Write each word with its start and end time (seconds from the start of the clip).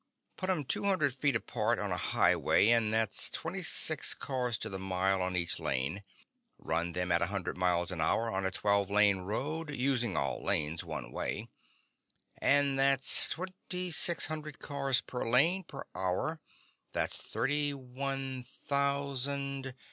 Put 0.35 0.49
'em 0.49 0.65
two 0.65 0.85
hundred 0.85 1.13
feet 1.15 1.35
apart 1.35 1.77
on 1.77 1.91
a 1.91 1.95
highway, 1.97 2.69
and 2.69 2.91
that's 2.91 3.29
twenty 3.29 3.61
six 3.61 4.15
cars 4.15 4.57
to 4.57 4.67
the 4.67 4.79
mile 4.79 5.21
on 5.21 5.35
each 5.35 5.59
lane. 5.59 6.01
Run 6.57 6.93
them 6.93 7.11
at 7.11 7.21
a 7.21 7.27
hundred 7.27 7.55
miles 7.55 7.91
an 7.91 8.01
hour 8.01 8.31
on 8.31 8.43
a 8.43 8.49
twelve 8.49 8.89
lane 8.89 9.19
road—using 9.19 10.17
all 10.17 10.43
lanes 10.43 10.83
one 10.83 11.11
way—and 11.11 12.79
that's 12.79 13.29
twenty 13.29 13.91
six 13.91 14.25
hundred 14.25 14.57
cars 14.57 15.01
per 15.01 15.29
lane 15.29 15.65
per 15.65 15.83
hour, 15.93 16.29
and 16.31 16.39
that's 16.93 17.17
thirty 17.17 17.71
one 17.71 18.41
thousand 18.41 19.75